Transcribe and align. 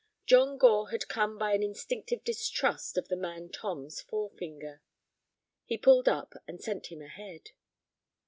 John 0.25 0.57
Gore 0.57 0.89
had 0.89 1.07
come 1.07 1.37
by 1.37 1.53
an 1.53 1.61
instinctive 1.61 2.23
distrust 2.23 2.97
of 2.97 3.07
the 3.07 3.15
man 3.15 3.49
Tom's 3.49 4.01
forefinger. 4.01 4.81
He 5.67 5.77
pulled 5.77 6.09
up, 6.09 6.33
and 6.47 6.59
sent 6.59 6.87
him 6.87 7.03
ahead. 7.03 7.51